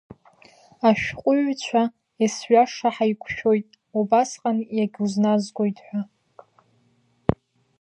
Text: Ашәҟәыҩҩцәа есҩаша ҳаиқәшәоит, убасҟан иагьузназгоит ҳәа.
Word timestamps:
Ашәҟәыҩҩцәа 0.89 1.83
есҩаша 2.23 2.89
ҳаиқәшәоит, 2.95 3.67
убасҟан 3.97 4.57
иагьузназгоит 4.77 5.77
ҳәа. 5.85 6.01